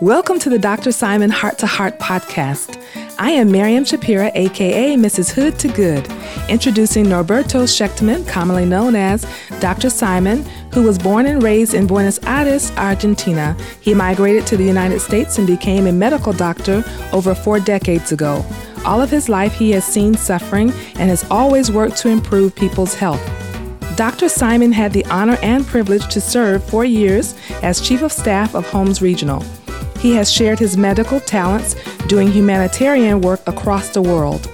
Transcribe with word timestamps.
Welcome 0.00 0.38
to 0.40 0.48
the 0.48 0.60
Dr. 0.60 0.92
Simon 0.92 1.28
Heart 1.28 1.58
to 1.58 1.66
Heart 1.66 1.98
podcast. 1.98 2.80
I 3.18 3.32
am 3.32 3.50
Miriam 3.50 3.82
Shapira, 3.82 4.30
aka 4.32 4.94
Mrs. 4.94 5.32
Hood 5.32 5.58
to 5.58 5.66
Good, 5.66 6.08
introducing 6.48 7.06
Norberto 7.06 7.64
Schechtman, 7.66 8.24
commonly 8.28 8.64
known 8.64 8.94
as 8.94 9.26
Dr. 9.58 9.90
Simon, 9.90 10.44
who 10.72 10.84
was 10.84 11.00
born 11.00 11.26
and 11.26 11.42
raised 11.42 11.74
in 11.74 11.88
Buenos 11.88 12.22
Aires, 12.22 12.70
Argentina. 12.76 13.56
He 13.80 13.92
migrated 13.92 14.46
to 14.46 14.56
the 14.56 14.62
United 14.62 15.00
States 15.00 15.36
and 15.36 15.48
became 15.48 15.88
a 15.88 15.92
medical 15.92 16.32
doctor 16.32 16.84
over 17.12 17.34
four 17.34 17.58
decades 17.58 18.12
ago. 18.12 18.46
All 18.84 19.02
of 19.02 19.10
his 19.10 19.28
life, 19.28 19.54
he 19.54 19.72
has 19.72 19.84
seen 19.84 20.14
suffering 20.14 20.70
and 20.94 21.10
has 21.10 21.28
always 21.28 21.72
worked 21.72 21.96
to 21.96 22.08
improve 22.08 22.54
people's 22.54 22.94
health. 22.94 23.20
Dr. 23.96 24.28
Simon 24.28 24.70
had 24.70 24.92
the 24.92 25.04
honor 25.06 25.38
and 25.42 25.66
privilege 25.66 26.06
to 26.12 26.20
serve 26.20 26.62
four 26.62 26.84
years 26.84 27.34
as 27.64 27.80
Chief 27.80 28.02
of 28.02 28.12
Staff 28.12 28.54
of 28.54 28.64
Holmes 28.70 29.02
Regional. 29.02 29.44
He 29.98 30.14
has 30.14 30.30
shared 30.30 30.58
his 30.58 30.76
medical 30.76 31.20
talents 31.20 31.74
doing 32.06 32.28
humanitarian 32.28 33.20
work 33.20 33.40
across 33.46 33.90
the 33.90 34.02
world. 34.02 34.48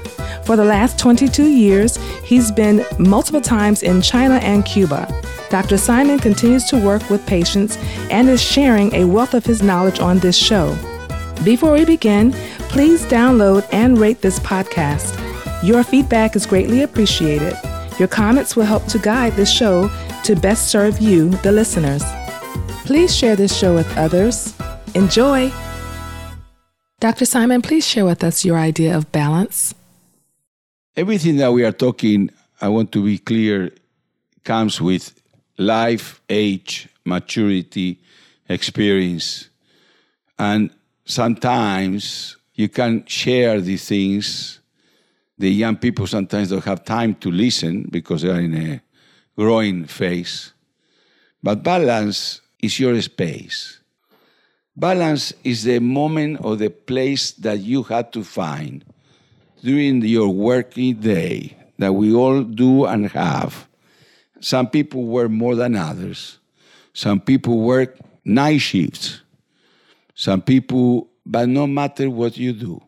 For 0.44 0.56
the 0.56 0.64
last 0.64 0.98
22 0.98 1.46
years, 1.46 1.96
he's 2.22 2.50
been 2.50 2.84
multiple 2.98 3.40
times 3.40 3.82
in 3.82 4.02
China 4.02 4.34
and 4.36 4.64
Cuba. 4.64 5.08
Dr. 5.50 5.78
Simon 5.78 6.18
continues 6.18 6.64
to 6.64 6.78
work 6.78 7.08
with 7.10 7.26
patients 7.26 7.78
and 8.10 8.28
is 8.28 8.42
sharing 8.42 8.92
a 8.94 9.04
wealth 9.04 9.34
of 9.34 9.46
his 9.46 9.62
knowledge 9.62 10.00
on 10.00 10.18
this 10.18 10.36
show. 10.36 10.76
Before 11.44 11.72
we 11.72 11.84
begin, 11.84 12.32
please 12.68 13.04
download 13.04 13.66
and 13.72 13.98
rate 13.98 14.20
this 14.20 14.38
podcast. 14.38 15.20
Your 15.62 15.84
feedback 15.84 16.36
is 16.36 16.46
greatly 16.46 16.82
appreciated. 16.82 17.56
Your 17.98 18.08
comments 18.08 18.56
will 18.56 18.64
help 18.64 18.86
to 18.86 18.98
guide 18.98 19.34
this 19.34 19.50
show 19.50 19.90
to 20.24 20.36
best 20.36 20.68
serve 20.68 21.00
you, 21.00 21.30
the 21.42 21.52
listeners. 21.52 22.02
Please 22.84 23.14
share 23.14 23.36
this 23.36 23.56
show 23.56 23.74
with 23.74 23.96
others. 23.96 24.53
Enjoy! 24.94 25.52
Dr. 27.00 27.24
Simon, 27.24 27.62
please 27.62 27.84
share 27.84 28.04
with 28.04 28.22
us 28.22 28.44
your 28.44 28.56
idea 28.56 28.96
of 28.96 29.10
balance. 29.10 29.74
Everything 30.96 31.36
that 31.38 31.52
we 31.52 31.64
are 31.64 31.72
talking, 31.72 32.30
I 32.60 32.68
want 32.68 32.92
to 32.92 33.02
be 33.04 33.18
clear, 33.18 33.72
comes 34.44 34.80
with 34.80 35.20
life, 35.58 36.20
age, 36.28 36.88
maturity, 37.04 38.00
experience. 38.48 39.48
And 40.38 40.70
sometimes 41.04 42.36
you 42.54 42.68
can 42.68 43.04
share 43.06 43.60
these 43.60 43.88
things. 43.88 44.60
The 45.38 45.50
young 45.50 45.76
people 45.76 46.06
sometimes 46.06 46.50
don't 46.50 46.64
have 46.64 46.84
time 46.84 47.16
to 47.16 47.32
listen 47.32 47.88
because 47.90 48.22
they 48.22 48.30
are 48.30 48.40
in 48.40 48.54
a 48.56 48.80
growing 49.36 49.86
phase. 49.86 50.52
But 51.42 51.64
balance 51.64 52.40
is 52.60 52.78
your 52.78 53.00
space. 53.02 53.80
Balance 54.76 55.32
is 55.44 55.64
the 55.64 55.78
moment 55.78 56.40
or 56.42 56.56
the 56.56 56.70
place 56.70 57.32
that 57.32 57.60
you 57.60 57.84
had 57.84 58.12
to 58.12 58.24
find 58.24 58.84
during 59.62 60.02
your 60.02 60.28
working 60.28 60.96
day 60.96 61.56
that 61.78 61.92
we 61.92 62.12
all 62.12 62.42
do 62.42 62.84
and 62.84 63.08
have. 63.10 63.68
Some 64.40 64.68
people 64.68 65.04
work 65.04 65.30
more 65.30 65.54
than 65.54 65.76
others. 65.76 66.38
Some 66.92 67.20
people 67.20 67.60
work 67.60 67.98
night 68.24 68.58
shifts. 68.58 69.20
Some 70.14 70.42
people, 70.42 71.08
but 71.24 71.48
no 71.48 71.66
matter 71.66 72.10
what 72.10 72.36
you 72.36 72.52
do, 72.52 72.82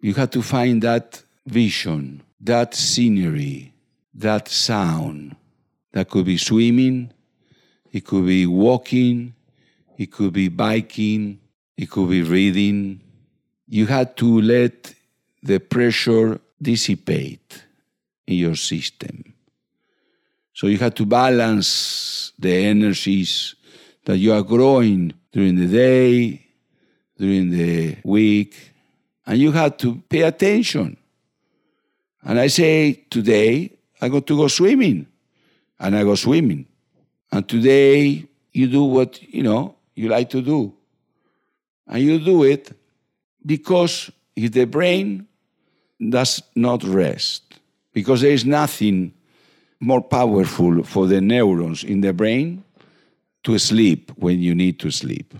you 0.00 0.14
have 0.14 0.30
to 0.30 0.42
find 0.42 0.82
that 0.82 1.22
vision, 1.46 2.22
that 2.40 2.74
scenery, 2.74 3.72
that 4.14 4.48
sound. 4.48 5.36
That 5.92 6.08
could 6.08 6.24
be 6.24 6.36
swimming, 6.36 7.12
it 7.92 8.04
could 8.04 8.26
be 8.26 8.46
walking, 8.46 9.34
it 10.00 10.10
could 10.10 10.32
be 10.32 10.48
biking, 10.48 11.38
it 11.76 11.90
could 11.90 12.08
be 12.08 12.22
reading. 12.22 13.02
You 13.68 13.84
had 13.84 14.16
to 14.16 14.40
let 14.40 14.94
the 15.42 15.58
pressure 15.60 16.40
dissipate 16.60 17.62
in 18.26 18.36
your 18.36 18.56
system. 18.56 19.34
So 20.54 20.68
you 20.68 20.78
had 20.78 20.96
to 20.96 21.04
balance 21.04 22.32
the 22.38 22.64
energies 22.64 23.54
that 24.06 24.16
you 24.16 24.32
are 24.32 24.42
growing 24.42 25.12
during 25.32 25.56
the 25.56 25.66
day, 25.66 26.46
during 27.18 27.50
the 27.50 27.98
week, 28.02 28.72
and 29.26 29.38
you 29.38 29.52
had 29.52 29.78
to 29.80 29.96
pay 30.08 30.22
attention. 30.22 30.96
And 32.22 32.40
I 32.40 32.46
say, 32.46 33.04
today 33.10 33.76
I 34.00 34.08
got 34.08 34.26
to 34.28 34.36
go 34.38 34.48
swimming, 34.48 35.08
and 35.78 35.94
I 35.94 36.04
go 36.04 36.14
swimming. 36.14 36.64
And 37.30 37.46
today 37.46 38.24
you 38.54 38.66
do 38.66 38.84
what, 38.84 39.22
you 39.22 39.42
know, 39.42 39.76
you 39.94 40.08
like 40.08 40.30
to 40.30 40.42
do. 40.42 40.72
And 41.86 42.02
you 42.02 42.18
do 42.18 42.44
it 42.44 42.72
because 43.44 44.10
if 44.36 44.52
the 44.52 44.64
brain 44.64 45.26
does 46.08 46.42
not 46.54 46.82
rest, 46.84 47.60
because 47.92 48.20
there 48.20 48.30
is 48.30 48.44
nothing 48.44 49.12
more 49.80 50.02
powerful 50.02 50.82
for 50.82 51.06
the 51.06 51.20
neurons 51.20 51.84
in 51.84 52.00
the 52.00 52.12
brain 52.12 52.62
to 53.42 53.58
sleep 53.58 54.12
when 54.16 54.38
you 54.40 54.54
need 54.54 54.78
to 54.78 54.90
sleep. 54.90 55.34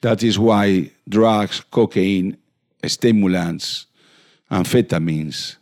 That 0.00 0.22
is 0.22 0.38
why 0.38 0.90
drugs, 1.08 1.60
cocaine, 1.70 2.36
stimulants, 2.84 3.86
amphetamines 4.50 5.56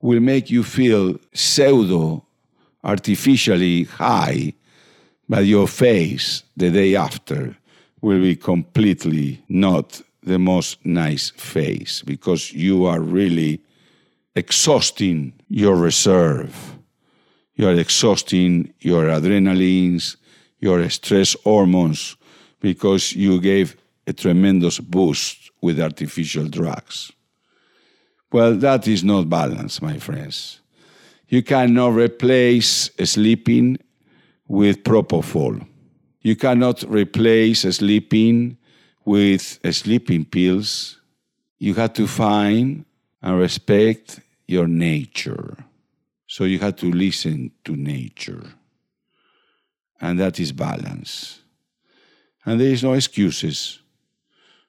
will 0.00 0.20
make 0.20 0.50
you 0.50 0.62
feel 0.62 1.18
pseudo 1.32 2.24
artificially 2.82 3.84
high, 3.84 4.52
but 5.28 5.44
your 5.44 5.66
face 5.66 6.42
the 6.56 6.70
day 6.70 6.94
after 6.94 7.56
will 8.00 8.20
be 8.20 8.36
completely 8.36 9.42
not 9.48 10.02
the 10.22 10.38
most 10.38 10.84
nice 10.84 11.30
face 11.30 12.02
because 12.02 12.52
you 12.52 12.84
are 12.84 13.00
really 13.00 13.60
exhausting 14.34 15.32
your 15.48 15.76
reserve. 15.76 16.76
You 17.54 17.68
are 17.68 17.74
exhausting 17.74 18.72
your 18.80 19.04
adrenalines, 19.04 20.16
your 20.58 20.88
stress 20.90 21.36
hormones, 21.44 22.16
because 22.60 23.12
you 23.12 23.40
gave 23.40 23.76
a 24.06 24.12
tremendous 24.12 24.80
boost 24.80 25.50
with 25.60 25.80
artificial 25.80 26.48
drugs. 26.48 27.12
Well, 28.32 28.56
that 28.56 28.88
is 28.88 29.04
not 29.04 29.28
balance, 29.28 29.80
my 29.80 29.98
friends. 29.98 30.60
You 31.28 31.42
cannot 31.42 31.94
replace 31.94 32.90
sleeping 33.04 33.78
with 34.46 34.84
propofol. 34.84 35.66
You 36.20 36.36
cannot 36.36 36.82
replace 36.88 37.60
sleeping 37.60 38.56
with 39.04 39.60
sleeping 39.74 40.24
pills. 40.24 41.00
You 41.58 41.74
have 41.74 41.92
to 41.94 42.06
find 42.06 42.84
and 43.22 43.38
respect 43.38 44.20
your 44.46 44.66
nature. 44.66 45.56
So 46.26 46.44
you 46.44 46.58
have 46.58 46.76
to 46.76 46.90
listen 46.90 47.52
to 47.64 47.76
nature. 47.76 48.42
And 50.00 50.18
that 50.20 50.40
is 50.40 50.52
balance. 50.52 51.40
And 52.44 52.60
there 52.60 52.68
is 52.68 52.82
no 52.82 52.92
excuses. 52.94 53.80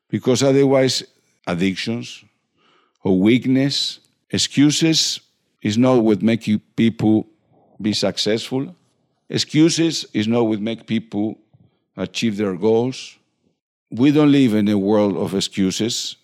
Because 0.10 0.44
otherwise, 0.44 1.04
addictions 1.48 2.24
or 3.04 3.20
weakness, 3.20 4.00
excuses 4.30 5.20
is 5.62 5.78
not 5.78 6.04
what 6.04 6.22
make 6.22 6.48
you 6.48 6.60
people 6.60 7.28
be 7.82 7.94
successful. 7.94 8.76
Excuses 9.30 10.06
is 10.14 10.28
not 10.28 10.44
what 10.44 10.62
make 10.62 10.86
people 10.86 11.38
achieve 11.98 12.38
their 12.38 12.56
goals. 12.56 13.18
We 13.90 14.12
don't 14.12 14.32
live 14.32 14.54
in 14.54 14.68
a 14.68 14.78
world 14.78 15.18
of 15.18 15.34
excuses. 15.34 16.18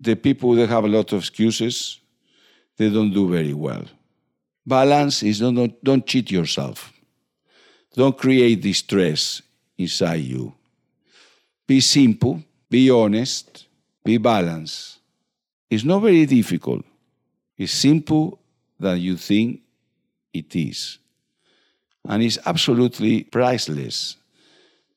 The 0.00 0.14
people 0.14 0.54
that 0.54 0.68
have 0.68 0.84
a 0.84 0.88
lot 0.88 1.12
of 1.12 1.20
excuses, 1.20 2.00
they 2.76 2.90
don't 2.90 3.12
do 3.12 3.28
very 3.28 3.54
well. 3.54 3.84
Balance 4.66 5.22
is 5.22 5.40
don't, 5.40 5.54
don't, 5.54 5.84
don't 5.84 6.06
cheat 6.06 6.30
yourself. 6.30 6.92
Don't 7.94 8.16
create 8.16 8.60
distress 8.60 9.42
inside 9.78 10.22
you. 10.22 10.54
Be 11.66 11.80
simple, 11.80 12.42
be 12.68 12.90
honest, 12.90 13.66
be 14.04 14.18
balanced. 14.18 14.98
It's 15.70 15.84
not 15.84 16.00
very 16.00 16.26
difficult. 16.26 16.84
It's 17.56 17.72
simple 17.72 18.38
than 18.78 19.00
you 19.00 19.16
think 19.16 19.60
it 20.32 20.54
is. 20.54 20.98
And 22.08 22.22
it's 22.22 22.38
absolutely 22.44 23.24
priceless. 23.24 24.16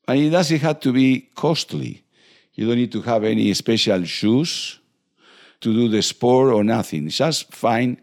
And 0.08 0.20
it 0.20 0.30
doesn't 0.30 0.60
have 0.60 0.80
to 0.82 0.94
be 0.94 1.30
costly. 1.36 2.04
You 2.54 2.68
don't 2.68 2.78
need 2.78 2.92
to 2.94 3.02
have 3.04 3.24
any 3.24 3.54
special 3.54 4.04
shoes 4.04 4.80
to 5.62 5.74
do 5.74 5.88
the 5.88 6.02
sport 6.02 6.54
or 6.54 6.64
nothing. 6.64 7.10
Just 7.10 7.54
find 7.54 7.98